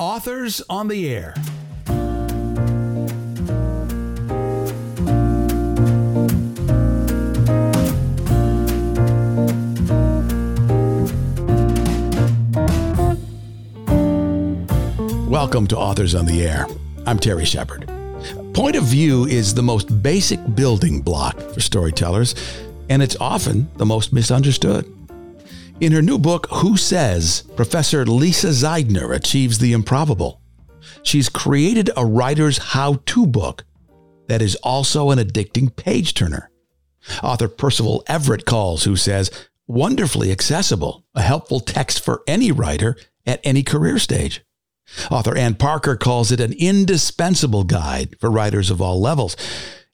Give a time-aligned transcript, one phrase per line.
[0.00, 1.34] Authors on the Air.
[15.28, 16.66] Welcome to Authors on the Air.
[17.06, 17.86] I'm Terry Shepard.
[18.54, 22.34] Point of view is the most basic building block for storytellers,
[22.88, 24.90] and it's often the most misunderstood.
[25.80, 30.42] In her new book, Who Says, Professor Lisa Zeidner achieves the improbable.
[31.02, 33.64] She's created a writer's how to book
[34.28, 36.50] that is also an addicting page turner.
[37.22, 39.30] Author Percival Everett calls Who Says
[39.66, 44.44] wonderfully accessible, a helpful text for any writer at any career stage.
[45.10, 49.34] Author Ann Parker calls it an indispensable guide for writers of all levels.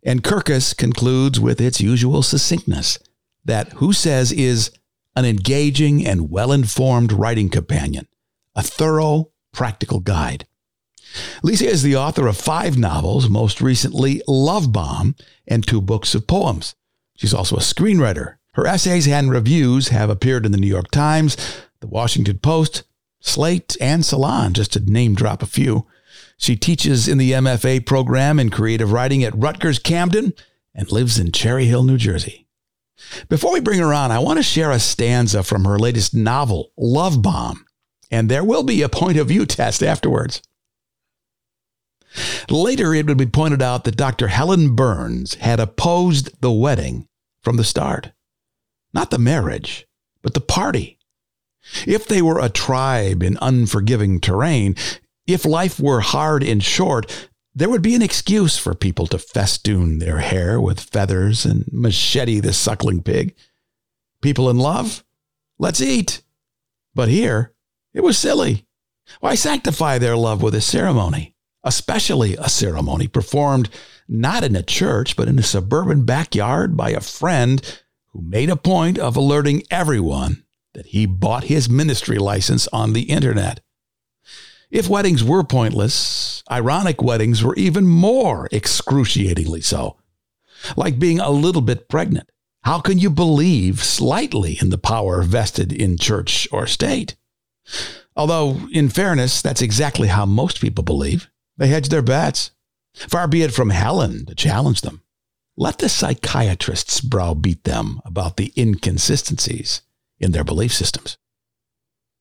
[0.03, 2.99] And Kirkus concludes with its usual succinctness
[3.45, 4.73] that Who Says is
[5.16, 8.07] an engaging and well informed writing companion,
[8.55, 10.47] a thorough, practical guide.
[11.43, 15.16] Lisa is the author of five novels, most recently Love Bomb,
[15.49, 16.74] and two books of poems.
[17.16, 18.37] She's also a screenwriter.
[18.52, 21.37] Her essays and reviews have appeared in the New York Times,
[21.80, 22.85] the Washington Post,
[23.21, 25.87] Slate, and Salon, just to name drop a few.
[26.37, 30.35] She teaches in the MFA program in creative writing at Rutgers Camden
[30.74, 32.46] and lives in Cherry Hill, New Jersey.
[33.29, 36.73] Before we bring her on, I want to share a stanza from her latest novel,
[36.77, 37.66] Love Bomb,
[38.11, 40.43] and there will be a point of view test afterwards.
[42.49, 44.29] Later, it would be pointed out that Dr.
[44.29, 47.09] Helen Burns had opposed the wedding
[47.43, 48.13] from the start.
[48.95, 49.87] Not the marriage,
[50.23, 50.99] but the party.
[51.87, 54.77] If they were a tribe in unforgiving terrain,
[55.27, 59.99] if life were hard and short, there would be an excuse for people to festoon
[59.99, 63.35] their hair with feathers and machete the suckling pig.
[64.21, 65.03] People in love?
[65.59, 66.21] Let's eat.
[66.94, 67.54] But here,
[67.94, 68.66] it was silly.
[69.21, 71.34] Why sanctify their love with a ceremony?
[71.65, 73.70] Especially a ceremony performed
[74.06, 78.56] not in a church, but in a suburban backyard by a friend who made a
[78.56, 80.44] point of alerting everyone
[80.75, 83.60] that he bought his ministry license on the internet.
[84.70, 89.96] If weddings were pointless, ironic weddings were even more excruciatingly so.
[90.76, 92.30] Like being a little bit pregnant.
[92.62, 97.16] How can you believe slightly in the power vested in church or state?
[98.16, 101.30] Although, in fairness, that's exactly how most people believe.
[101.56, 102.50] They hedge their bets.
[102.94, 105.02] Far be it from Helen to challenge them.
[105.56, 109.82] Let the psychiatrists browbeat them about the inconsistencies
[110.18, 111.18] in their belief systems.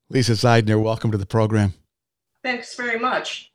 [0.10, 1.74] Lisa Zeidner, welcome to the program.
[2.44, 3.52] Thanks very much.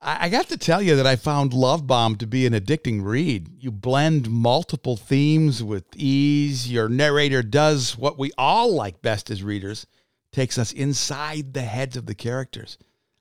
[0.00, 3.50] I got to tell you that I found Love Bomb to be an addicting read.
[3.58, 6.70] You blend multiple themes with ease.
[6.70, 9.86] Your narrator does what we all like best as readers,
[10.30, 12.78] takes us inside the heads of the characters.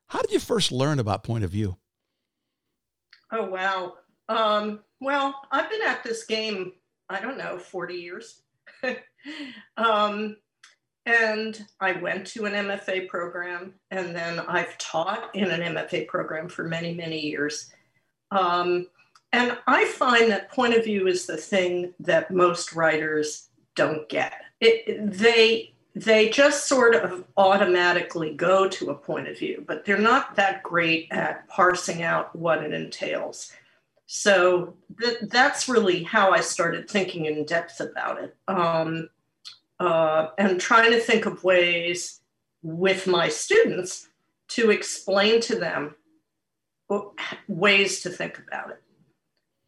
[0.08, 1.78] How did you first learn about point of view?
[3.32, 3.96] Oh, wow.
[4.30, 6.74] Um, well, I've been at this game,
[7.10, 8.42] I don't know, 40 years.
[9.78, 10.38] um,
[11.08, 16.50] and I went to an MFA program, and then I've taught in an MFA program
[16.50, 17.72] for many, many years.
[18.30, 18.88] Um,
[19.32, 24.34] and I find that point of view is the thing that most writers don't get.
[24.60, 29.98] It, they they just sort of automatically go to a point of view, but they're
[29.98, 33.52] not that great at parsing out what it entails.
[34.06, 38.36] So th- that's really how I started thinking in depth about it.
[38.48, 39.10] Um,
[39.80, 42.22] uh, and trying to think of ways
[42.62, 44.08] with my students
[44.50, 45.96] to explain to them
[47.48, 48.82] ways to think about it.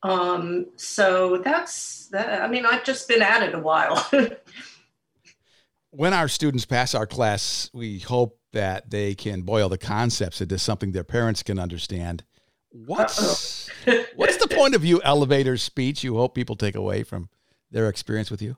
[0.01, 2.41] Um, so that's that.
[2.41, 4.09] I mean, I've just been at it a while.
[5.91, 10.57] when our students pass our class, we hope that they can boil the concepts into
[10.57, 12.23] something their parents can understand.
[12.71, 13.69] What's
[14.15, 17.29] what's the point of view elevator speech you hope people take away from
[17.71, 18.57] their experience with you?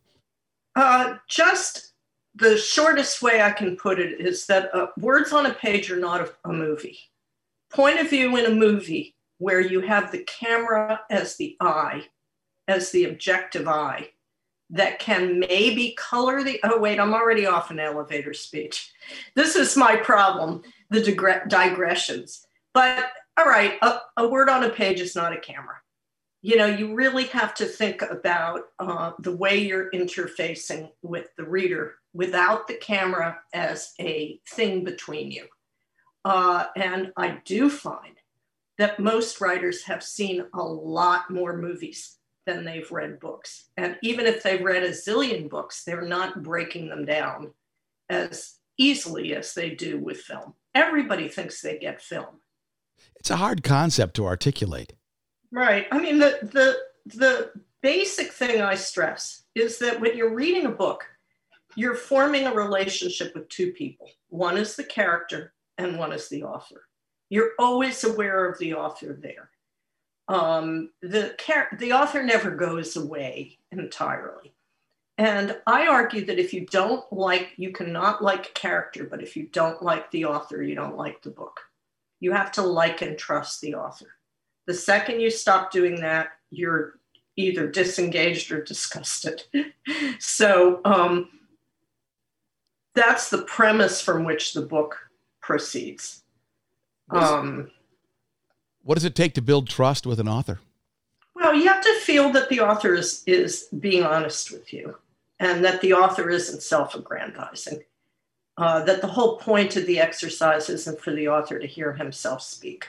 [0.76, 1.94] Uh, just
[2.36, 6.00] the shortest way I can put it is that uh, words on a page are
[6.00, 7.00] not a, a movie.
[7.72, 12.06] Point of view in a movie where you have the camera as the eye,
[12.68, 14.10] as the objective eye,
[14.69, 16.60] that can maybe color the.
[16.63, 18.92] Oh, wait, I'm already off an elevator speech.
[19.36, 21.01] This is my problem the
[21.48, 22.45] digressions.
[22.74, 25.75] But all right, a, a word on a page is not a camera
[26.42, 31.44] you know, you really have to think about uh, the way you're interfacing with the
[31.44, 35.46] reader without the camera as a thing between you.
[36.26, 38.18] Uh, and I do find
[38.78, 42.18] that most writers have seen a lot more movies
[42.48, 43.70] than they've read books.
[43.78, 47.52] And even if they've read a zillion books, they're not breaking them down
[48.10, 50.56] as easily as they do with film.
[50.74, 52.40] everybody thinks they get film.
[53.18, 54.94] It's a hard concept to articulate.
[55.51, 55.88] Right.
[55.92, 56.77] I mean, the, the,
[57.18, 57.51] the
[57.81, 61.03] basic thing I stress is that when you're reading a book,
[61.75, 64.09] you're forming a relationship with two people.
[64.30, 66.88] One is the character, and one is the author.
[67.30, 69.50] You're always aware of the author there.
[70.27, 74.54] Um, the, char- the author never goes away entirely.
[75.18, 79.36] And I argue that if you don't like, you cannot like a character, but if
[79.36, 81.59] you don't like the author, you don't like the book.
[82.19, 84.07] You have to like and trust the author.
[84.68, 87.00] The second you stop doing that, you're
[87.36, 89.44] either disengaged or disgusted.
[90.19, 91.30] so um,
[92.94, 94.98] that's the premise from which the book
[95.42, 96.24] proceeds.
[97.10, 97.72] Um,
[98.84, 100.60] what does it take to build trust with an author?
[101.36, 104.98] Well, you have to feel that the author is, is being honest with you
[105.40, 107.84] and that the author isn't self aggrandizing.
[108.57, 112.42] Uh, that the whole point of the exercise isn't for the author to hear himself
[112.42, 112.88] speak.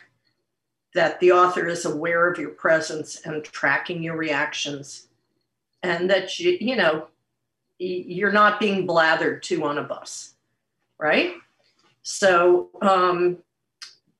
[0.95, 5.09] That the author is aware of your presence and tracking your reactions,
[5.83, 7.09] and that you, you know,
[7.79, 10.35] you're not being blathered to on a bus,
[10.99, 11.35] right?
[12.03, 13.39] So, um,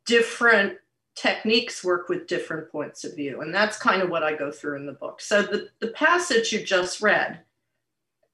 [0.07, 0.79] different
[1.15, 3.43] techniques work with different points of view.
[3.43, 5.21] And that's kind of what I go through in the book.
[5.21, 7.41] So, the, the passage you just read,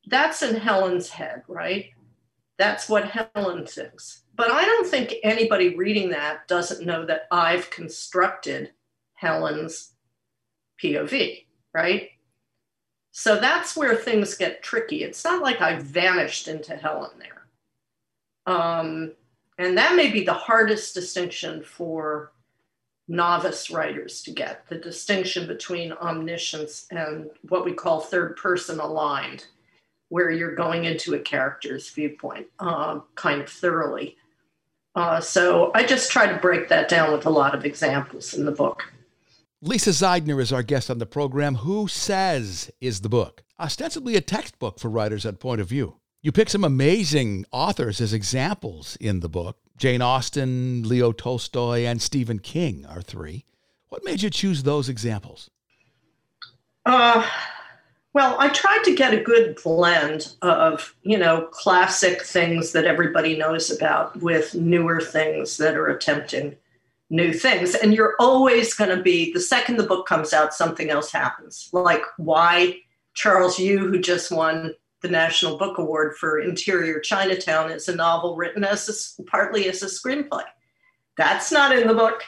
[0.06, 1.90] that's in Helen's head, right?
[2.56, 4.22] That's what Helen thinks.
[4.38, 8.70] But I don't think anybody reading that doesn't know that I've constructed
[9.14, 9.94] Helen's
[10.80, 11.44] POV,
[11.74, 12.10] right?
[13.10, 15.02] So that's where things get tricky.
[15.02, 17.48] It's not like I vanished into Helen there.
[18.46, 19.12] Um,
[19.58, 22.30] and that may be the hardest distinction for
[23.08, 29.46] novice writers to get the distinction between omniscience and what we call third person aligned,
[30.10, 34.16] where you're going into a character's viewpoint uh, kind of thoroughly.
[34.98, 38.44] Uh, so I just try to break that down with a lot of examples in
[38.44, 38.82] the book.
[39.62, 41.54] Lisa Zeidner is our guest on the program.
[41.54, 46.00] Who Says is the book, ostensibly a textbook for writers at Point of View.
[46.20, 49.58] You pick some amazing authors as examples in the book.
[49.76, 53.44] Jane Austen, Leo Tolstoy, and Stephen King are three.
[53.90, 55.48] What made you choose those examples?
[56.84, 57.24] Uh,
[58.18, 63.36] well, I tried to get a good blend of, you know, classic things that everybody
[63.36, 66.56] knows about with newer things that are attempting
[67.10, 67.76] new things.
[67.76, 71.70] And you're always going to be, the second the book comes out, something else happens.
[71.72, 72.80] Like why
[73.14, 78.34] Charles Yu, who just won the National Book Award for Interior Chinatown, is a novel
[78.34, 80.42] written as a, partly as a screenplay.
[81.16, 82.24] That's not in the book.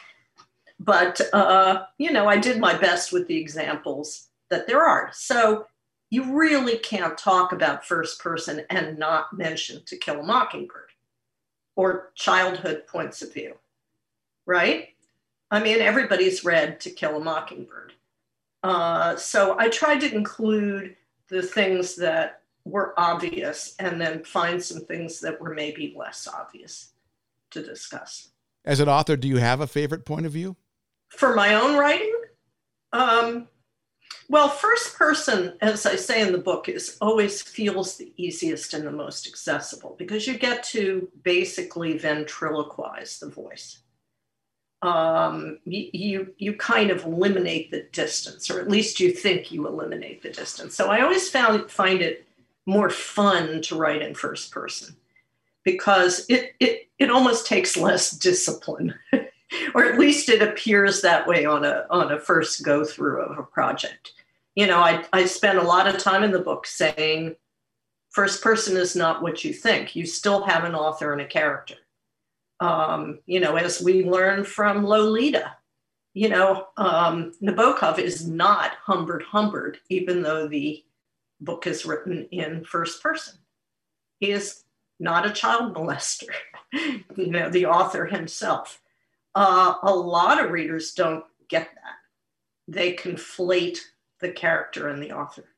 [0.79, 5.09] But, uh, you know, I did my best with the examples that there are.
[5.13, 5.65] So
[6.11, 10.91] you really can't talk about first person and not mention To Kill a Mockingbird
[11.75, 13.55] or childhood points of view
[14.45, 14.89] right?
[15.49, 17.93] I mean, everybody's read To Kill a Mockingbird.
[18.63, 20.95] Uh, so I tried to include
[21.29, 26.91] the things that were obvious and then find some things that were maybe less obvious
[27.51, 28.29] to discuss.
[28.65, 30.55] As an author, do you have a favorite point of view?
[31.09, 32.13] For my own writing?
[32.93, 33.47] Um,
[34.31, 38.85] well, first person, as I say in the book, is always feels the easiest and
[38.85, 43.81] the most accessible because you get to basically ventriloquize the voice
[44.81, 50.23] um, you, you kind of eliminate the distance, or at least you think you eliminate
[50.23, 50.75] the distance.
[50.75, 52.25] So I always found find it
[52.65, 54.95] more fun to write in first person
[55.63, 58.95] because it it it almost takes less discipline,
[59.75, 63.37] or at least it appears that way on a on a first go through of
[63.37, 64.13] a project.
[64.55, 67.35] You know, I I spent a lot of time in the book saying
[68.09, 69.95] first person is not what you think.
[69.95, 71.75] You still have an author and a character
[72.61, 75.55] um, you know, as we learn from Lolita,
[76.13, 80.83] you know, um, Nabokov is not Humbert Humbert, even though the
[81.41, 83.39] book is written in first person.
[84.19, 84.63] He is
[84.99, 86.29] not a child molester,
[87.15, 88.79] you know, the author himself.
[89.33, 91.95] Uh, a lot of readers don't get that.
[92.67, 93.79] They conflate
[94.21, 95.49] the character and the author,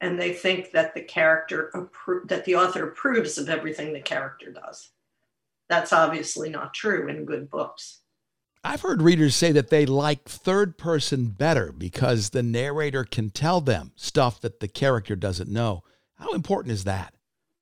[0.00, 4.50] and they think that the character appro- that the author approves of everything the character
[4.50, 4.90] does
[5.68, 8.00] that's obviously not true in good books.
[8.64, 13.60] I've heard readers say that they like third person better because the narrator can tell
[13.60, 15.84] them stuff that the character doesn't know.
[16.16, 17.14] How important is that?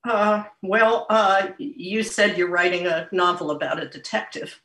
[0.05, 4.61] Uh, well, uh, you said you're writing a novel about a detective.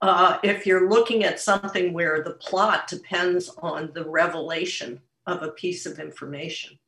[0.00, 5.52] Uh, if you're looking at something where the plot depends on the revelation of a
[5.52, 6.78] piece of information,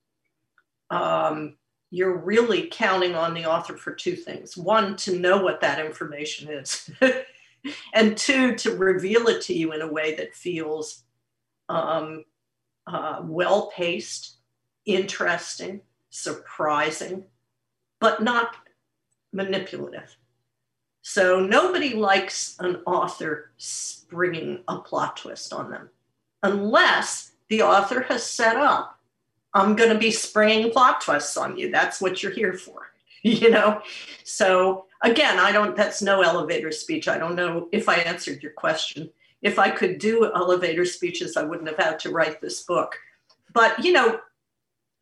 [0.91, 1.57] um,
[1.91, 6.51] you're really counting on the author for two things one, to know what that information
[6.51, 6.91] is,
[7.95, 11.05] and two, to reveal it to you in a way that feels
[11.69, 12.25] um,
[12.87, 14.39] uh, well paced,
[14.87, 17.25] interesting, surprising,
[18.01, 18.57] but not
[19.33, 20.17] manipulative.
[21.03, 25.89] So nobody likes an author springing a plot twist on them
[26.43, 28.99] unless the author has set up,
[29.52, 31.71] I'm going to be springing plot twists on you.
[31.71, 32.92] That's what you're here for,
[33.23, 33.83] you know?
[34.25, 37.09] So again, I don't, that's no elevator speech.
[37.09, 39.11] I don't know if I answered your question.
[39.42, 42.97] If I could do elevator speeches, I wouldn't have had to write this book.
[43.52, 44.21] But, you know,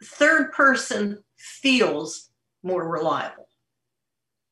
[0.02, 2.30] third person feels
[2.62, 3.48] more reliable.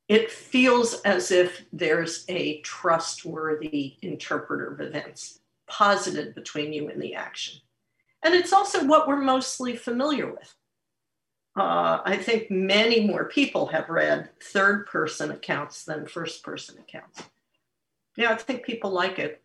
[0.08, 7.14] It feels as if there's a trustworthy interpreter of events posited between you and the
[7.14, 7.60] action.
[8.26, 10.52] And it's also what we're mostly familiar with.
[11.56, 17.22] Uh, I think many more people have read third person accounts than first person accounts.
[18.16, 19.44] Yeah, I think people like it.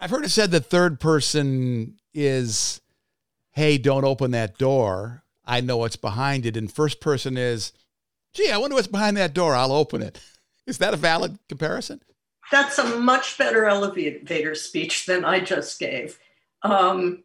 [0.00, 2.80] I've heard it said that third person is,
[3.52, 5.22] hey, don't open that door.
[5.44, 6.56] I know what's behind it.
[6.56, 7.72] And first person is,
[8.32, 9.54] gee, I wonder what's behind that door.
[9.54, 10.20] I'll open it.
[10.66, 12.00] Is that a valid comparison?
[12.50, 16.18] That's a much better elevator speech than I just gave.
[16.62, 17.23] Um,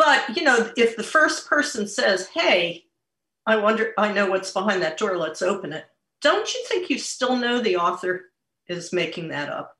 [0.00, 2.86] but, you know, if the first person says, hey,
[3.44, 5.84] I wonder, I know what's behind that door, let's open it.
[6.22, 8.30] Don't you think you still know the author
[8.66, 9.76] is making that up?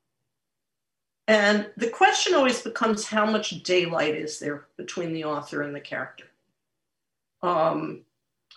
[1.26, 5.80] And the question always becomes how much daylight is there between the author and the
[5.80, 6.26] character?
[7.42, 8.02] Um,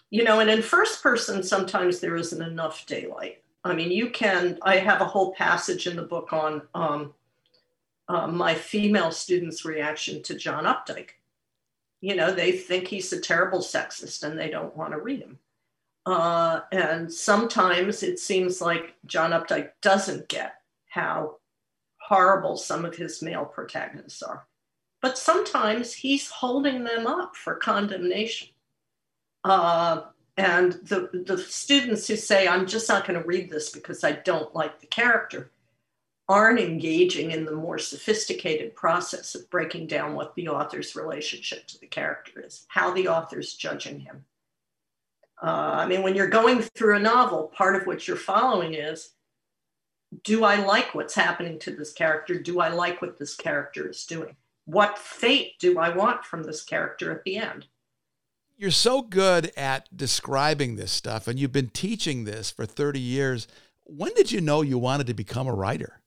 [0.09, 3.41] you know, and in first person, sometimes there isn't enough daylight.
[3.63, 7.13] I mean, you can, I have a whole passage in the book on um,
[8.09, 11.11] uh, my female students' reaction to John Updike.
[12.03, 15.39] You know, they think he's a terrible sexist and they don't want to read him.
[16.05, 20.55] Uh, and sometimes it seems like John Updike doesn't get
[20.89, 21.37] how
[22.01, 24.45] horrible some of his male protagonists are.
[25.01, 28.49] But sometimes he's holding them up for condemnation.
[29.45, 30.01] Uh,
[30.35, 34.11] and the, the students who say, I'm just not going to read this because I
[34.11, 35.51] don't like the character,
[36.29, 41.79] aren't engaging in the more sophisticated process of breaking down what the author's relationship to
[41.79, 44.23] the character is, how the author's judging him.
[45.41, 49.11] Uh, I mean, when you're going through a novel, part of what you're following is
[50.23, 52.39] do I like what's happening to this character?
[52.39, 54.35] Do I like what this character is doing?
[54.65, 57.65] What fate do I want from this character at the end?
[58.57, 63.47] you're so good at describing this stuff and you've been teaching this for 30 years.
[63.83, 65.99] When did you know you wanted to become a writer?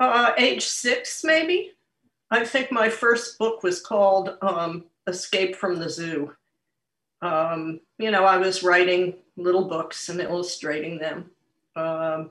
[0.00, 1.72] Uh, age six, maybe.
[2.30, 6.34] I think my first book was called um, Escape from the Zoo.
[7.20, 11.30] Um, you know, I was writing little books and illustrating them.
[11.76, 12.30] Um,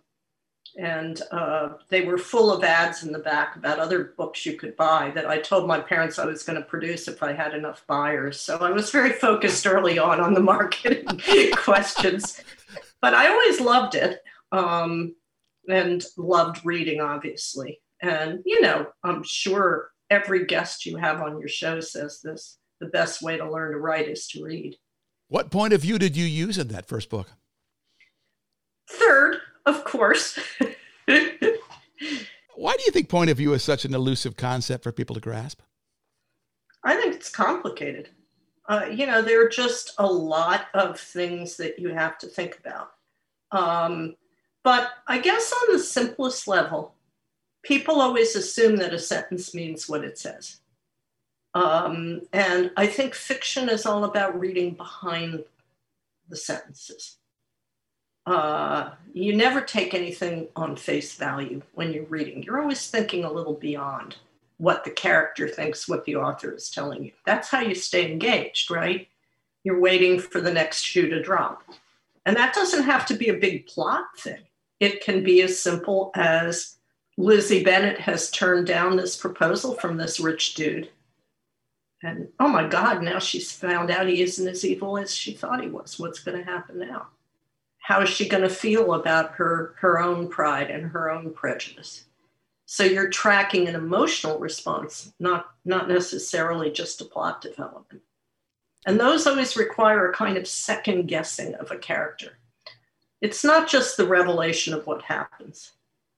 [0.78, 4.76] and uh, they were full of ads in the back about other books you could
[4.76, 7.84] buy that I told my parents I was going to produce if I had enough
[7.88, 8.40] buyers.
[8.40, 11.06] So I was very focused early on on the marketing
[11.56, 12.42] questions,
[13.02, 15.16] but I always loved it um,
[15.70, 17.80] and loved reading, obviously.
[18.02, 22.88] And you know, I'm sure every guest you have on your show says this: the
[22.88, 24.76] best way to learn to write is to read.
[25.28, 27.30] What point of view did you use in that first book?
[28.90, 30.40] Third, of course.
[32.56, 35.22] Why do you think point of view is such an elusive concept for people to
[35.22, 35.62] grasp?
[36.84, 38.10] I think it's complicated.
[38.68, 42.60] Uh, you know, there are just a lot of things that you have to think
[42.60, 42.92] about.
[43.52, 44.16] Um,
[44.70, 46.94] but I guess on the simplest level,
[47.64, 50.58] people always assume that a sentence means what it says.
[51.56, 55.44] Um, and I think fiction is all about reading behind
[56.30, 57.18] the sentences
[58.30, 62.44] uh, you never take anything on face value when you're reading.
[62.44, 64.18] You're always thinking a little beyond
[64.58, 67.12] what the character thinks, what the author is telling you.
[67.26, 69.08] That's how you stay engaged, right?
[69.64, 71.64] You're waiting for the next shoe to drop.
[72.26, 74.44] And that doesn't have to be a big plot thing.
[74.80, 76.78] It can be as simple as
[77.18, 80.90] Lizzie Bennet has turned down this proposal from this rich dude.
[82.02, 85.62] And oh my God, now she's found out he isn't as evil as she thought
[85.62, 86.00] he was.
[86.00, 87.08] What's going to happen now?
[87.90, 92.06] how is she going to feel about her her own pride and her own prejudice
[92.68, 98.04] so you're tracking an emotional response not not necessarily just a plot development
[98.86, 102.38] and those always require a kind of second guessing of a character
[103.22, 105.74] it's not just the revelation of what happens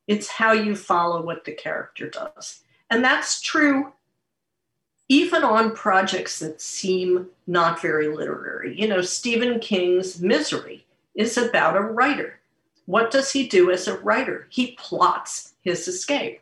[0.07, 3.91] it's how you follow what the character does and that's true
[5.11, 8.79] even on projects that seem not very literary.
[8.79, 12.39] You know, Stephen King's Misery is about a writer.
[12.85, 14.47] What does he do as a writer?
[14.49, 16.39] He plots his escape.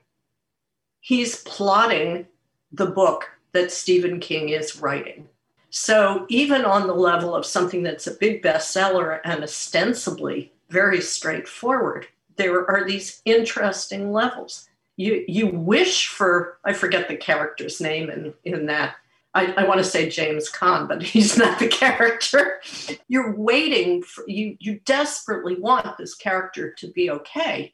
[1.00, 2.28] He's plotting
[2.72, 5.28] the book that Stephen King is writing.
[5.72, 12.08] So, even on the level of something that's a big bestseller and ostensibly very straightforward,
[12.38, 18.34] there are these interesting levels you you wish for I forget the character's name in
[18.44, 18.98] in that.
[19.34, 22.60] I, I want to say James Caan, but he's not the character.
[23.08, 27.74] You're waiting for you you desperately want this character to be okay,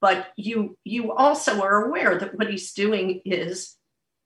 [0.00, 3.76] but you you also are aware that what he's doing is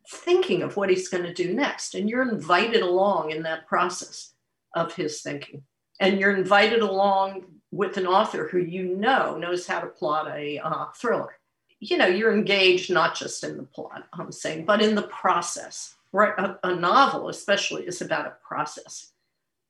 [0.08, 4.32] thinking of what he's going to do next, and you're invited along in that process
[4.74, 5.62] of his thinking,
[6.00, 10.58] and you're invited along with an author who you know knows how to plot a
[10.58, 11.38] uh, thriller
[11.82, 15.96] you know, you're engaged not just in the plot, I'm saying, but in the process.
[16.12, 16.32] Right?
[16.38, 19.10] A, a novel, especially, is about a process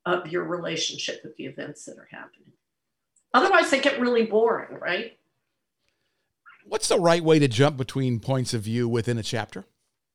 [0.05, 2.53] of your relationship with the events that are happening.
[3.33, 5.17] Otherwise, they get really boring, right?
[6.67, 9.65] What's the right way to jump between points of view within a chapter?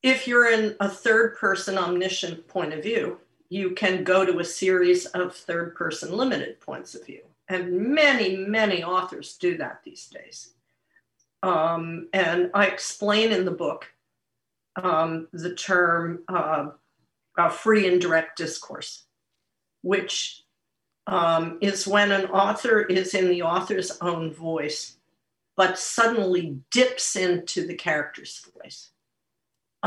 [0.04, 4.46] If you're in a third person omniscient point of view, you can go to a
[4.46, 7.22] series of third person limited points of view.
[7.50, 10.54] And many, many authors do that these days.
[11.44, 13.88] Um, and I explain in the book
[14.76, 16.70] um, the term uh,
[17.38, 19.06] uh, free indirect discourse,
[19.82, 20.44] which
[21.08, 24.98] um, is when an author is in the author's own voice,
[25.56, 28.92] but suddenly dips into the character's voice.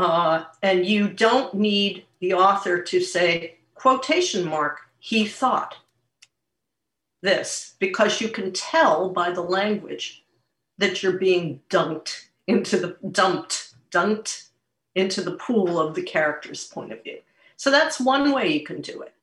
[0.01, 5.75] Uh, and you don't need the author to say, quotation mark, he thought
[7.21, 10.23] this, because you can tell by the language
[10.79, 14.47] that you're being dunked into the dumped, dunked
[14.95, 17.19] into the pool of the character's point of view.
[17.57, 19.13] So that's one way you can do it.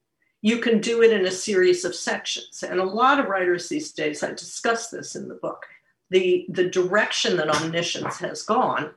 [0.43, 2.63] You can do it in a series of sections.
[2.63, 5.67] And a lot of writers these days, I discuss this in the book,
[6.11, 8.95] the, the direction that omniscience has gone,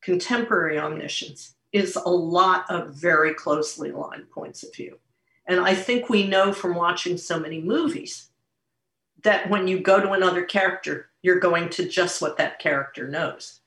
[0.00, 4.98] contemporary omniscience, is a lot of very closely aligned points of view.
[5.46, 8.28] And I think we know from watching so many movies
[9.22, 13.60] that when you go to another character, you're going to just what that character knows.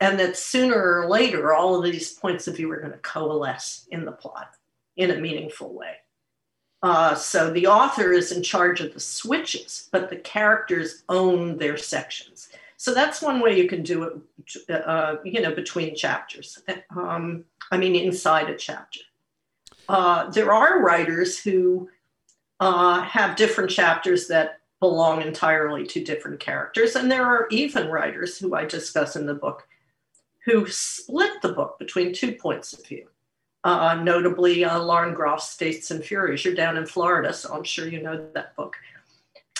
[0.00, 3.86] And that sooner or later, all of these points of view are going to coalesce
[3.90, 4.56] in the plot
[4.96, 5.96] in a meaningful way.
[6.82, 11.76] Uh, so the author is in charge of the switches, but the characters own their
[11.76, 12.50] sections.
[12.76, 14.02] So that's one way you can do
[14.68, 16.62] it, uh, you know, between chapters.
[16.94, 19.00] Um, I mean, inside a chapter.
[19.88, 21.88] Uh, there are writers who
[22.60, 26.96] uh, have different chapters that belong entirely to different characters.
[26.96, 29.66] And there are even writers who I discuss in the book
[30.44, 33.08] who split the book between two points of view.
[33.64, 36.44] Uh, notably, uh, Lauren Groff's Fates and Furies.
[36.44, 38.76] You're down in Florida, so I'm sure you know that book,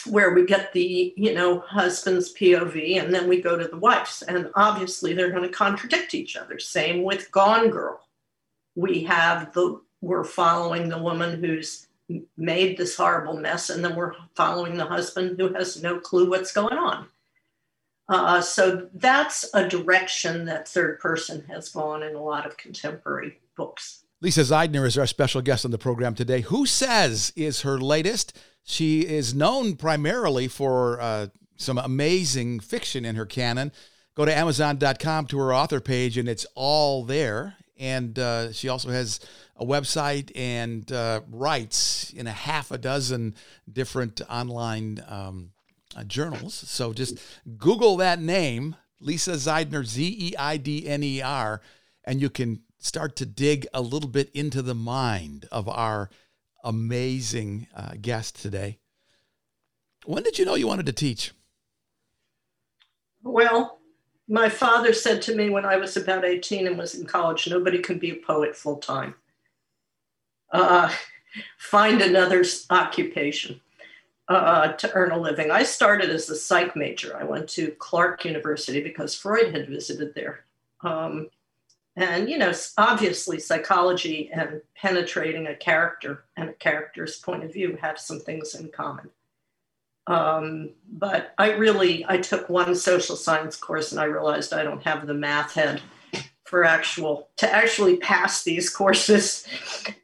[0.08, 4.22] where we get the you know husband's POV, and then we go to the wife's,
[4.22, 6.58] and obviously they're going to contradict each other.
[6.58, 8.00] Same with Gone Girl.
[8.74, 11.86] We have the we're following the woman who's
[12.36, 16.52] made this horrible mess, and then we're following the husband who has no clue what's
[16.52, 17.08] going on.
[18.08, 23.40] Uh, so that's a direction that third person has gone in a lot of contemporary
[23.56, 24.04] books.
[24.20, 26.42] Lisa Zeidner is our special guest on the program today.
[26.42, 28.38] Who Says is her latest.
[28.68, 33.70] She is known primarily for uh, some amazing fiction in her canon.
[34.16, 37.54] Go to Amazon.com to her author page, and it's all there.
[37.78, 39.20] And uh, she also has
[39.54, 43.36] a website and uh, writes in a half a dozen
[43.72, 45.52] different online um,
[45.96, 46.52] uh, journals.
[46.52, 47.20] So just
[47.58, 51.60] Google that name, Lisa Zeidner, Z E I D N E R,
[52.02, 56.10] and you can start to dig a little bit into the mind of our
[56.66, 58.78] amazing uh, guest today.
[60.04, 61.32] When did you know you wanted to teach?
[63.22, 63.78] Well,
[64.28, 67.78] my father said to me when I was about 18 and was in college, nobody
[67.78, 69.14] can be a poet full time
[70.52, 70.92] uh,
[71.58, 73.60] find another occupation
[74.28, 75.50] uh, to earn a living.
[75.50, 77.16] I started as a psych major.
[77.16, 80.44] I went to Clark University because Freud had visited there.
[80.82, 81.28] Um,
[81.96, 87.78] and, you know, obviously psychology and penetrating a character and a character's point of view
[87.80, 89.08] have some things in common.
[90.06, 94.84] Um, but I really, I took one social science course and I realized I don't
[94.84, 95.80] have the math head
[96.44, 99.46] for actual to actually pass these courses.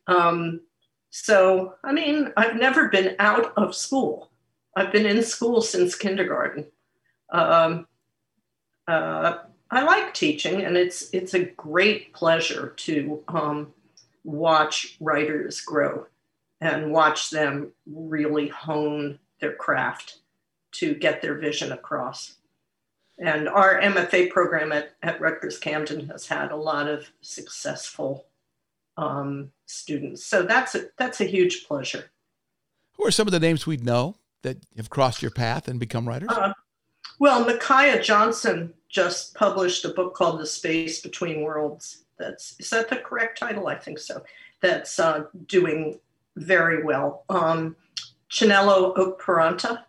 [0.06, 0.62] Um,
[1.10, 4.30] so, I mean, I've never been out of school.
[4.74, 6.66] I've been in school since kindergarten.
[7.30, 7.86] Um,
[8.88, 9.38] uh,
[9.72, 13.72] I like teaching, and it's it's a great pleasure to um,
[14.22, 16.06] watch writers grow
[16.60, 20.18] and watch them really hone their craft
[20.72, 22.34] to get their vision across.
[23.18, 28.26] And our MFA program at, at Rutgers Camden has had a lot of successful
[28.98, 30.24] um, students.
[30.24, 32.10] So that's a, that's a huge pleasure.
[32.96, 36.06] Who are some of the names we'd know that have crossed your path and become
[36.06, 36.30] writers?
[36.30, 36.52] Uh,
[37.18, 42.04] well, Micaiah Johnson just published a book called The Space Between Worlds.
[42.18, 43.66] That's is that the correct title?
[43.66, 44.22] I think so.
[44.60, 45.98] That's uh, doing
[46.36, 47.24] very well.
[47.28, 47.74] Um,
[48.30, 49.82] Chinelo Okparanta,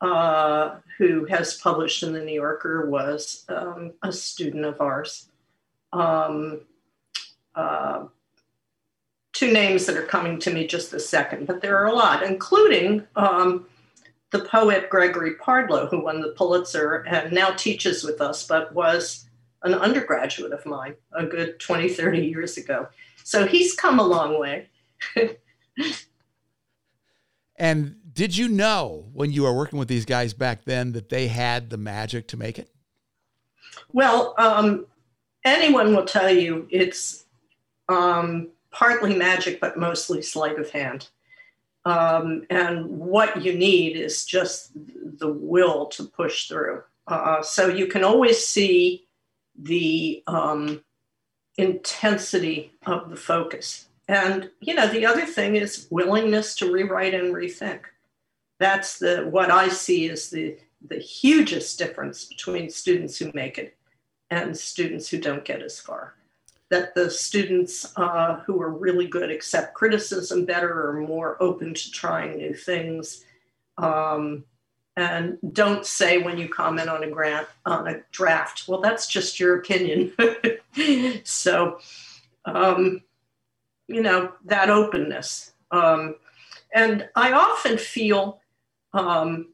[0.00, 5.30] uh, who has published in the New Yorker, was um, a student of ours.
[5.92, 6.60] Um,
[7.54, 8.04] uh,
[9.32, 12.22] two names that are coming to me just a second, but there are a lot,
[12.22, 13.66] including um,
[14.30, 19.28] the poet Gregory Pardlo, who won the Pulitzer and now teaches with us, but was
[19.62, 22.88] an undergraduate of mine a good 20, 30 years ago.
[23.24, 24.68] So he's come a long way.
[27.56, 31.28] and did you know when you were working with these guys back then that they
[31.28, 32.70] had the magic to make it?
[33.92, 34.86] Well, um,
[35.44, 37.24] anyone will tell you it's
[37.88, 41.08] um, partly magic, but mostly sleight of hand.
[41.88, 46.82] Um, and what you need is just the will to push through.
[47.06, 49.08] Uh, so you can always see
[49.58, 50.84] the um,
[51.56, 53.88] intensity of the focus.
[54.06, 57.80] And you know, the other thing is willingness to rewrite and rethink.
[58.60, 63.78] That's the what I see as the the hugest difference between students who make it
[64.28, 66.17] and students who don't get as far
[66.70, 71.90] that the students uh, who are really good accept criticism better or more open to
[71.90, 73.24] trying new things
[73.78, 74.44] um,
[74.96, 79.40] and don't say when you comment on a grant on a draft well that's just
[79.40, 80.12] your opinion.
[81.24, 81.80] So
[82.44, 83.02] um,
[83.88, 86.14] you know that openness um,
[86.72, 88.40] and i often feel
[88.92, 89.48] um,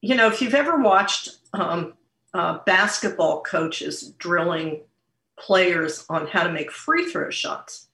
[0.00, 1.94] you know if you've ever watched um,
[2.34, 4.80] uh, basketball coaches drilling
[5.38, 7.88] players on how to make free throw shots.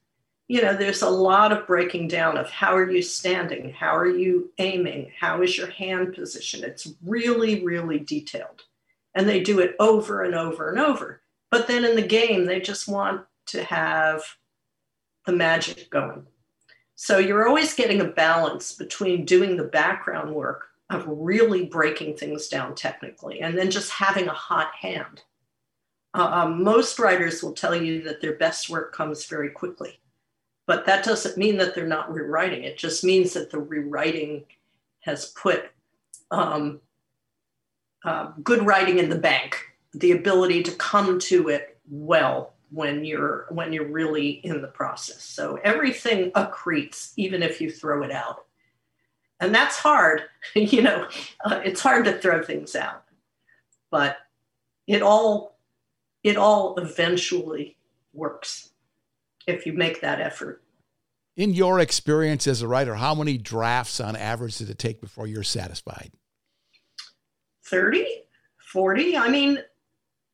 [0.49, 3.73] You know, there's a lot of breaking down of how are you standing?
[3.73, 5.13] How are you aiming?
[5.19, 6.65] How is your hand position?
[6.65, 8.65] It's really, really detailed.
[9.15, 11.23] And they do it over and over and over.
[11.51, 14.23] But then in the game, they just want to have
[15.27, 16.27] the magic going.
[16.95, 22.49] So you're always getting a balance between doing the background work of really breaking things
[22.49, 25.23] down technically and then just having a hot hand
[26.15, 29.99] uh, um, most writers will tell you that their best work comes very quickly,
[30.67, 32.65] but that doesn't mean that they're not rewriting.
[32.65, 34.45] It just means that the rewriting
[35.01, 35.71] has put
[36.31, 36.81] um,
[38.05, 39.57] uh, good writing in the bank,
[39.95, 45.23] the ability to come to it well when you're when you're really in the process.
[45.23, 48.47] So everything accretes, even if you throw it out,
[49.41, 50.23] and that's hard.
[50.55, 51.07] you know,
[51.45, 53.05] uh, it's hard to throw things out,
[53.91, 54.19] but
[54.87, 55.52] it all
[56.23, 57.77] it all eventually
[58.13, 58.71] works
[59.47, 60.63] if you make that effort.
[61.37, 65.27] In your experience as a writer, how many drafts on average does it take before
[65.27, 66.13] you're satisfied?
[67.65, 68.07] 30,
[68.59, 69.17] 40.
[69.17, 69.59] I mean,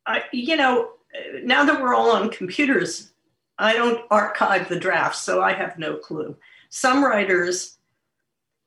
[0.06, 0.90] I, you know,
[1.42, 3.12] now that we're all on computers,
[3.58, 6.36] I don't archive the drafts, so I have no clue.
[6.68, 7.77] Some writers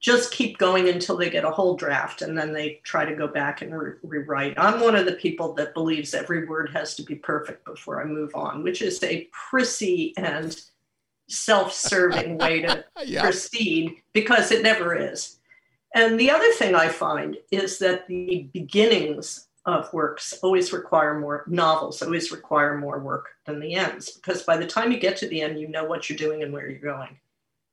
[0.01, 3.27] just keep going until they get a whole draft and then they try to go
[3.27, 4.55] back and re- rewrite.
[4.57, 8.05] I'm one of the people that believes every word has to be perfect before I
[8.05, 10.59] move on, which is a prissy and
[11.29, 13.21] self serving way to yeah.
[13.21, 15.37] proceed because it never is.
[15.93, 21.43] And the other thing I find is that the beginnings of works always require more
[21.45, 25.27] novels always require more work than the ends because by the time you get to
[25.27, 27.15] the end you know what you're doing and where you're going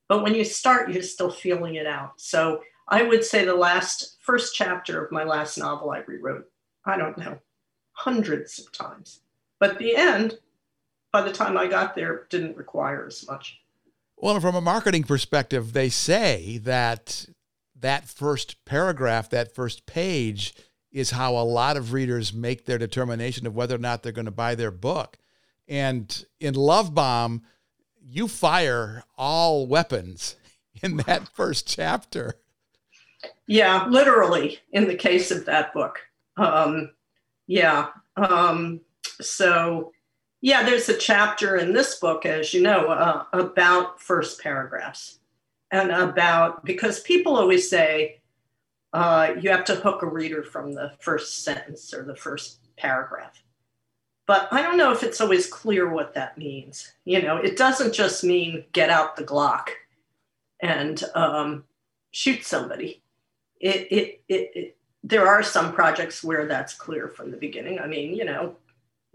[0.09, 2.19] but when you start, you're still feeling it out.
[2.19, 6.51] So I would say the last first chapter of my last novel I rewrote,
[6.83, 7.39] I don't know,
[7.91, 9.21] hundreds of times.
[9.59, 10.39] But the end,
[11.13, 13.59] by the time I got there, didn't require as much.
[14.17, 17.27] Well, from a marketing perspective, they say that
[17.79, 20.53] that first paragraph, that first page,
[20.91, 24.25] is how a lot of readers make their determination of whether or not they're going
[24.25, 25.17] to buy their book.
[25.67, 27.43] And in Love Bomb,
[28.11, 30.35] you fire all weapons
[30.81, 32.35] in that first chapter.
[33.47, 35.99] Yeah, literally in the case of that book.
[36.37, 36.91] Um,
[37.47, 37.89] yeah.
[38.15, 38.81] Um,
[39.21, 39.91] so,
[40.41, 45.19] yeah, there's a chapter in this book, as you know, uh, about first paragraphs
[45.71, 48.19] and about because people always say
[48.93, 53.43] uh, you have to hook a reader from the first sentence or the first paragraph.
[54.29, 56.93] But I don't know if it's always clear what that means.
[57.03, 59.69] You know, it doesn't just mean get out the Glock
[60.59, 61.63] and um,
[62.11, 63.01] shoot somebody.
[63.59, 67.79] It, it, it, it, there are some projects where that's clear from the beginning.
[67.79, 68.55] I mean, you know,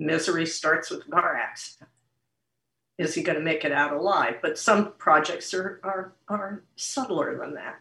[0.00, 1.90] misery starts with a car accident.
[2.98, 4.38] Is he going to make it out alive?
[4.42, 7.78] But some projects are, are, are subtler than that.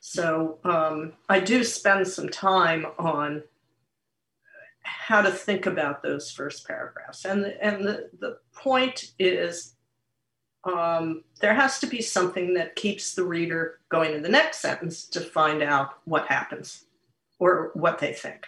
[0.00, 3.42] So um, I do spend some time on
[4.82, 7.24] how to think about those first paragraphs.
[7.24, 9.74] And, and the, the point is
[10.64, 15.04] um, there has to be something that keeps the reader going to the next sentence
[15.06, 16.84] to find out what happens
[17.38, 18.46] or what they think.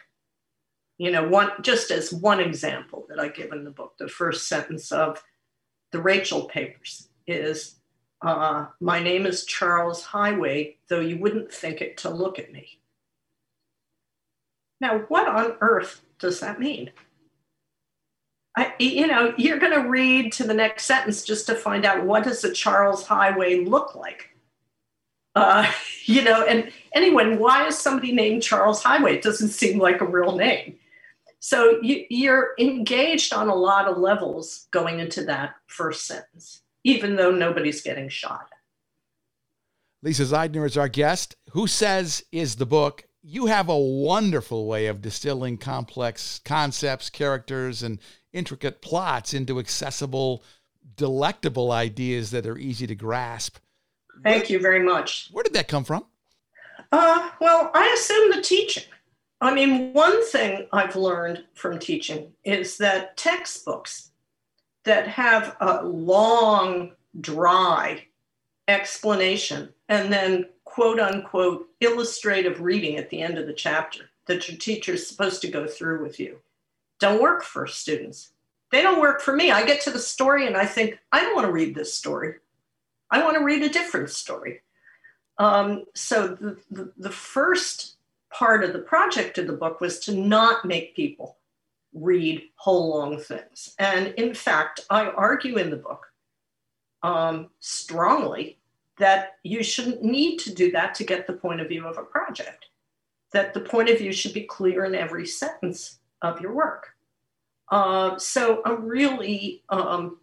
[0.98, 4.46] You know, one just as one example that I give in the book, the first
[4.46, 5.22] sentence of
[5.90, 7.76] the Rachel papers is
[8.20, 12.78] uh, My name is Charles Highway, though you wouldn't think it to look at me.
[14.80, 16.90] Now, what on earth does that mean?
[18.56, 22.04] I, you know, you're going to read to the next sentence just to find out
[22.04, 24.30] what does a Charles Highway look like.
[25.34, 25.70] Uh,
[26.04, 29.16] you know, and anyway, why is somebody named Charles Highway?
[29.16, 30.76] It doesn't seem like a real name.
[31.40, 37.16] So you, you're engaged on a lot of levels going into that first sentence, even
[37.16, 38.48] though nobody's getting shot.
[40.04, 41.36] Lisa Zeidner is our guest.
[41.50, 47.82] Who Says is the book you have a wonderful way of distilling complex concepts, characters,
[47.82, 47.98] and
[48.32, 50.42] intricate plots into accessible,
[50.96, 53.58] delectable ideas that are easy to grasp.
[54.24, 55.28] Thank you very much.
[55.32, 56.04] Where did that come from?
[56.90, 58.84] Uh, well, I assume the teaching.
[59.40, 64.10] I mean, one thing I've learned from teaching is that textbooks
[64.84, 68.06] that have a long, dry
[68.68, 74.56] explanation and then quote unquote illustrative reading at the end of the chapter that your
[74.58, 76.38] teacher is supposed to go through with you
[77.02, 78.30] don't work for students.
[78.70, 79.50] They don't work for me.
[79.50, 82.36] I get to the story and I think, I don't want to read this story.
[83.10, 84.60] I want to read a different story.
[85.36, 87.96] Um, so the, the, the first
[88.32, 91.38] part of the project of the book was to not make people
[91.92, 93.74] read whole long things.
[93.80, 96.06] And in fact, I argue in the book
[97.02, 98.58] um, strongly
[98.98, 102.02] that you shouldn't need to do that to get the point of view of a
[102.02, 102.66] project,
[103.32, 106.94] that the point of view should be clear in every sentence of your work.
[107.70, 110.18] Uh, so I'm really um,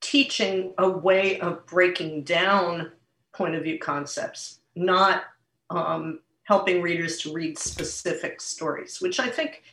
[0.00, 2.92] teaching a way of breaking down
[3.34, 5.24] point of view concepts, not
[5.70, 9.64] um, helping readers to read specific stories, which I think,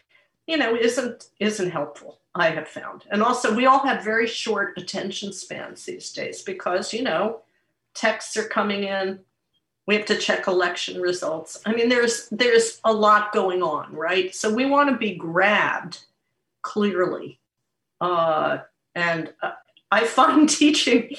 [0.48, 2.20] you know, isn't isn't helpful.
[2.36, 6.92] I have found, and also we all have very short attention spans these days because
[6.92, 7.43] you know
[7.94, 9.20] texts are coming in.
[9.86, 11.62] We have to check election results.
[11.66, 14.34] I mean there's there's a lot going on right?
[14.34, 16.00] So we want to be grabbed
[16.62, 17.40] clearly.
[18.02, 18.60] Uh,
[18.96, 19.52] and uh,
[19.92, 21.16] i find teaching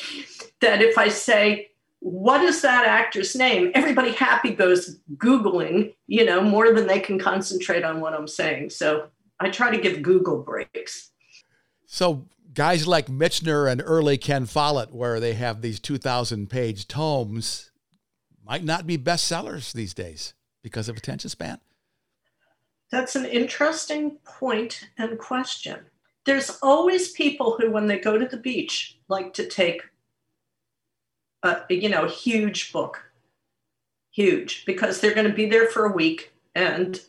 [0.60, 1.68] that if i say
[2.00, 3.70] what is that actor's name?
[3.74, 8.70] everybody happy goes googling you know more than they can concentrate on what i'm saying.
[8.70, 9.08] So
[9.40, 11.10] i try to give google breaks.
[11.86, 17.70] So guys like Michener and early Ken Follett, where they have these 2,000 page tomes,
[18.44, 21.58] might not be bestsellers these days because of attention span?
[22.90, 25.80] That's an interesting point and question.
[26.26, 29.82] There's always people who, when they go to the beach, like to take
[31.42, 33.02] a, you know, huge book,
[34.10, 37.00] huge, because they're going to be there for a week and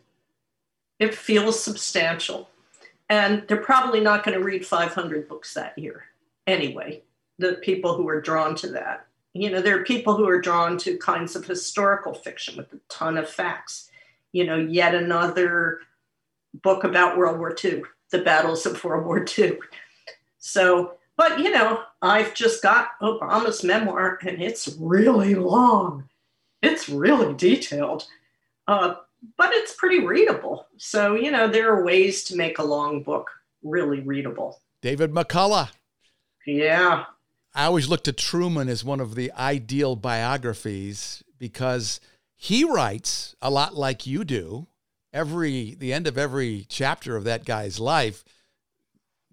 [0.99, 2.49] it feels substantial.
[3.09, 6.05] And they're probably not going to read 500 books that year
[6.47, 7.03] anyway,
[7.37, 9.07] the people who are drawn to that.
[9.33, 12.79] You know, there are people who are drawn to kinds of historical fiction with a
[12.89, 13.89] ton of facts.
[14.31, 15.79] You know, yet another
[16.53, 19.57] book about World War II, the battles of World War II.
[20.37, 26.09] So, but you know, I've just got Obama's memoir and it's really long.
[26.61, 28.07] It's really detailed.
[28.67, 28.95] Uh,
[29.37, 30.67] but it's pretty readable.
[30.77, 33.29] So, you know, there are ways to make a long book
[33.63, 34.61] really readable.
[34.81, 35.71] David McCullough.
[36.45, 37.05] Yeah.
[37.53, 41.99] I always look to Truman as one of the ideal biographies because
[42.35, 44.67] he writes a lot like you do.
[45.13, 48.25] Every the end of every chapter of that guy's life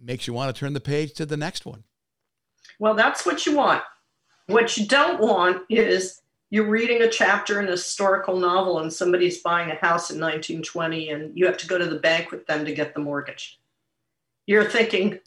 [0.01, 1.83] makes you want to turn the page to the next one.
[2.79, 3.83] Well, that's what you want.
[4.47, 9.39] What you don't want is you're reading a chapter in a historical novel and somebody's
[9.39, 12.67] buying a house in 1920 and you have to go to the bank with them
[12.67, 13.59] to get the mortgage.
[14.45, 15.19] You're thinking,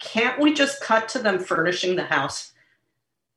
[0.00, 2.54] can't we just cut to them furnishing the house?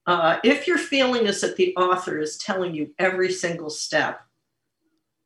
[0.07, 4.21] Uh, if your feeling is that the author is telling you every single step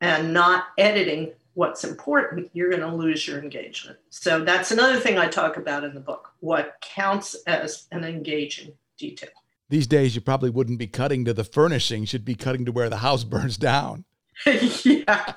[0.00, 4.00] and not editing what's important, you're going to lose your engagement.
[4.08, 8.72] So that's another thing I talk about in the book what counts as an engaging
[8.98, 9.30] detail.
[9.70, 12.90] These days, you probably wouldn't be cutting to the furnishings, you'd be cutting to where
[12.90, 14.04] the house burns down.
[14.46, 15.32] yeah,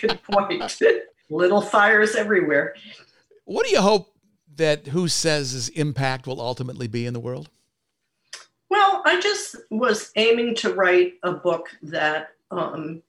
[0.00, 0.78] good point.
[1.30, 2.74] Little fires everywhere.
[3.46, 4.14] What do you hope
[4.56, 7.48] that Who Says' his impact will ultimately be in the world?
[8.68, 13.02] Well, I just was aiming to write a book that um,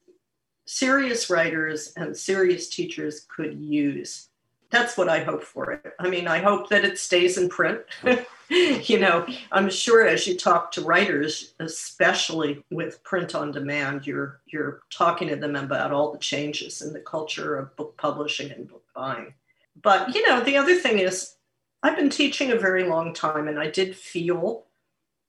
[0.65, 4.29] serious writers and serious teachers could use.
[4.71, 5.93] That's what I hope for it.
[5.99, 7.81] I mean, I hope that it stays in print.
[8.49, 14.39] you know, I'm sure as you talk to writers, especially with print on demand, you're
[14.47, 18.67] you're talking to them about all the changes in the culture of book publishing and
[18.67, 19.34] book buying.
[19.81, 21.36] But you know, the other thing is
[21.84, 24.65] I've been teaching a very long time and I did feel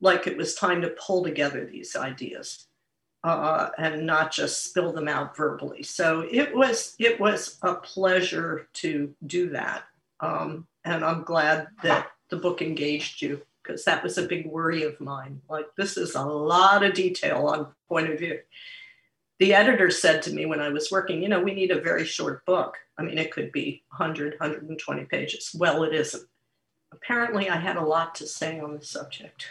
[0.01, 2.67] like it was time to pull together these ideas
[3.25, 5.83] uh, and not just spill them out verbally.
[5.83, 9.85] So it was it was a pleasure to do that,
[10.21, 14.83] um, and I'm glad that the book engaged you because that was a big worry
[14.83, 15.41] of mine.
[15.49, 18.41] Like this is a lot of detail on point of view.
[19.39, 22.05] The editor said to me when I was working, you know, we need a very
[22.05, 22.77] short book.
[22.97, 25.51] I mean, it could be 100, 120 pages.
[25.55, 26.25] Well, it isn't.
[26.93, 29.47] Apparently, I had a lot to say on the subject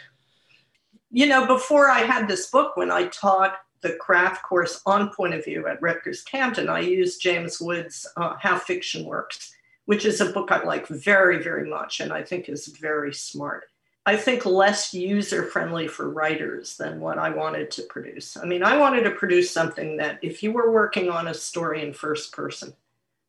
[1.12, 5.34] you know, before I had this book, when I taught the craft course on point
[5.34, 10.20] of view at Rutgers Camden, I used James Wood's uh, How Fiction Works, which is
[10.20, 13.64] a book I like very, very much and I think is very smart.
[14.04, 18.36] I think less user friendly for writers than what I wanted to produce.
[18.36, 21.86] I mean, I wanted to produce something that if you were working on a story
[21.86, 22.72] in first person,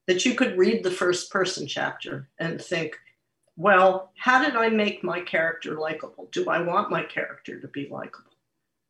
[0.07, 2.97] that you could read the first person chapter and think,
[3.55, 6.27] well, how did I make my character likable?
[6.31, 8.32] Do I want my character to be likable?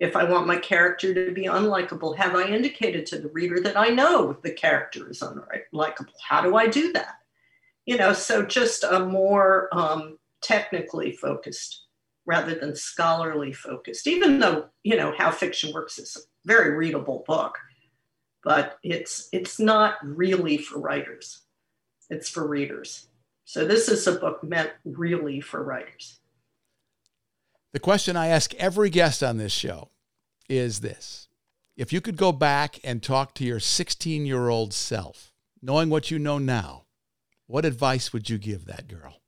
[0.04, 3.78] If I want my character to be unlikable, have I indicated to the reader that
[3.78, 6.12] I know the character is unlikable?
[6.22, 7.20] How do I do that?
[7.86, 11.86] You know, so just a more um, technically focused
[12.26, 17.24] rather than scholarly focused, even though, you know, How Fiction Works is a very readable
[17.26, 17.58] book,
[18.44, 21.44] but it's it's not really for writers.
[22.10, 23.08] It's for readers.
[23.46, 26.20] So this is a book meant really for writers.
[27.72, 29.92] The question I ask every guest on this show
[30.50, 31.28] is this
[31.76, 36.12] If you could go back and talk to your 16 year old self, knowing what
[36.12, 36.86] you know now,
[37.48, 39.22] what advice would you give that girl?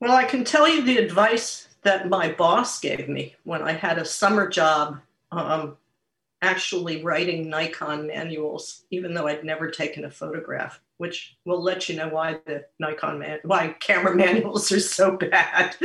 [0.00, 3.98] Well, I can tell you the advice that my boss gave me when I had
[3.98, 5.76] a summer job um,
[6.42, 11.96] actually writing Nikon manuals, even though I'd never taken a photograph which will let you
[11.96, 15.76] know why the Nikon man, why camera manuals are so bad.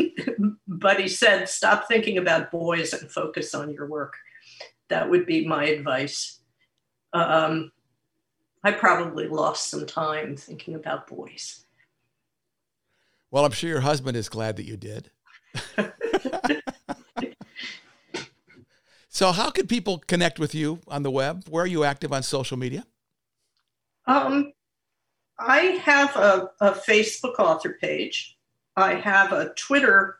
[0.68, 4.14] but he said, stop thinking about boys and focus on your work.
[4.88, 6.40] That would be my advice.
[7.12, 7.72] Um,
[8.62, 11.64] I probably lost some time thinking about boys.
[13.30, 15.10] Well, I'm sure your husband is glad that you did.
[19.14, 21.44] so, how can people connect with you on the web?
[21.48, 22.84] Where are you active on social media?
[24.06, 24.52] Um,
[25.38, 28.36] I have a, a Facebook author page.
[28.76, 30.18] I have a Twitter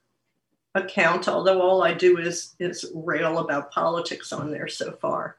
[0.77, 5.39] account, although all I do is is rail about politics on there so far.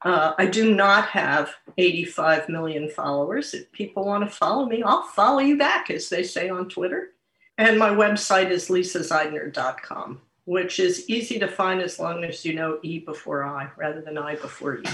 [0.00, 3.52] Uh, I do not have 85 million followers.
[3.52, 7.10] If people want to follow me, I'll follow you back, as they say on Twitter.
[7.58, 12.78] And my website is lisazeidner.com, which is easy to find as long as you know
[12.82, 14.84] E before I rather than I before E.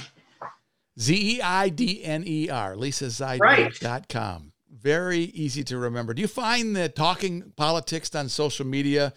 [0.99, 4.43] Z E I D N E R, lisazeidner.com.
[4.43, 4.53] Right.
[4.73, 6.15] Very easy to remember.
[6.15, 9.13] Do you find that talking politics on social media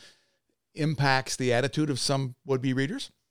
[0.73, 3.11] impacts the attitude of some would be readers?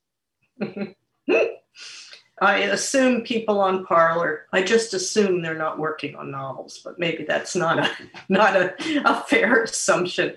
[2.40, 4.46] I assume people on Parler.
[4.52, 7.90] I just assume they're not working on novels, but maybe that's not a
[8.28, 10.36] not a, a fair assumption.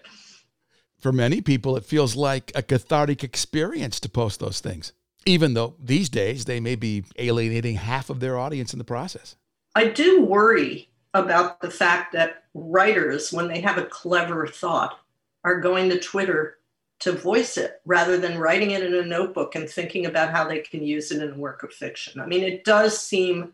[1.06, 4.92] For many people, it feels like a cathartic experience to post those things
[5.26, 9.36] even though these days they may be alienating half of their audience in the process.
[9.76, 15.00] I do worry about the fact that writers, when they have a clever thought,
[15.44, 16.58] are going to Twitter
[17.00, 20.60] to voice it rather than writing it in a notebook and thinking about how they
[20.60, 22.22] can use it in a work of fiction.
[22.22, 23.54] I mean, it does seem,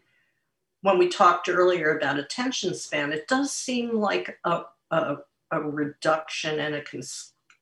[0.81, 5.17] when we talked earlier about attention span, it does seem like a, a,
[5.51, 6.81] a reduction and a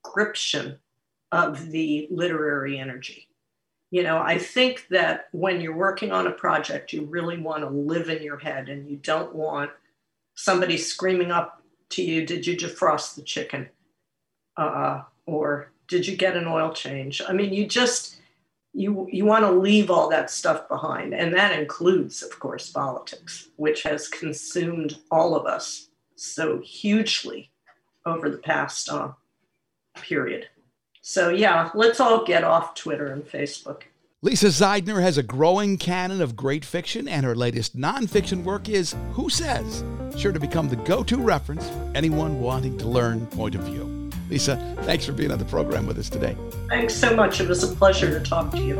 [0.09, 0.79] conscription
[1.31, 3.27] of the literary energy.
[3.91, 7.69] You know i think that when you're working on a project you really want to
[7.69, 9.71] live in your head and you don't want
[10.35, 13.67] somebody screaming up to you did you defrost the chicken?
[14.57, 17.19] Uh, or did you get an oil change?
[17.27, 18.17] I mean you just
[18.73, 21.15] you you want to leave all that stuff behind.
[21.15, 27.49] And that includes of course politics which has consumed all of us so hugely
[28.05, 29.13] over the past uh,
[30.01, 30.47] period
[31.01, 33.83] so yeah let's all get off twitter and facebook
[34.21, 38.93] Lisa Zeidner has a growing canon of great fiction, and her latest nonfiction work is
[39.13, 39.81] Who Says?
[40.17, 44.09] Sure to become the go to reference for anyone wanting to learn point of view.
[44.29, 46.35] Lisa, thanks for being on the program with us today.
[46.67, 47.39] Thanks so much.
[47.39, 48.77] It was a pleasure to talk to you.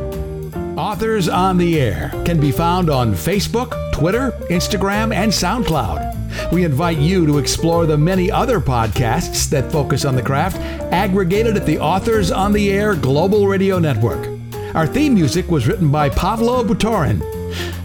[0.76, 6.19] Authors on the Air can be found on Facebook, Twitter, Instagram, and SoundCloud.
[6.52, 10.56] We invite you to explore the many other podcasts that focus on the craft,
[10.92, 14.28] aggregated at the Authors on the Air Global Radio Network.
[14.74, 17.22] Our theme music was written by Pavlo Butorin.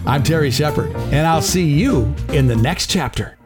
[0.06, 3.36] I'm Terry Shepard, and I'll see you in the next chapter.